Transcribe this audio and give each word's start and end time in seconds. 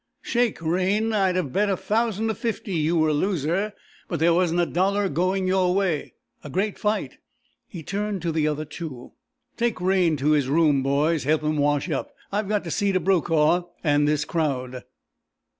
"Shake, 0.23 0.59
Raine! 0.63 1.13
I'd 1.13 1.35
have 1.35 1.53
bet 1.53 1.69
a 1.69 1.77
thousand 1.77 2.27
to 2.29 2.33
fifty 2.33 2.73
you 2.73 2.95
were 2.95 3.13
loser, 3.13 3.73
but 4.07 4.19
there 4.19 4.33
wasn't 4.33 4.61
a 4.61 4.65
dollar 4.65 5.07
going 5.09 5.47
your 5.47 5.75
way. 5.75 6.15
A 6.43 6.49
great 6.49 6.79
fight!" 6.79 7.19
He 7.67 7.83
turned 7.83 8.23
to 8.23 8.31
the 8.31 8.47
other 8.47 8.65
two. 8.65 9.11
"Take 9.57 9.79
Raine 9.79 10.17
to 10.17 10.31
his 10.31 10.49
room, 10.49 10.81
boys. 10.81 11.25
Help 11.25 11.43
'im 11.43 11.57
wash 11.59 11.87
up. 11.91 12.15
I've 12.31 12.49
got 12.49 12.63
to 12.63 12.71
see 12.71 12.91
to 12.91 12.99
Brokaw 12.99 13.67
an' 13.83 14.05
this 14.05 14.25
crowd." 14.25 14.85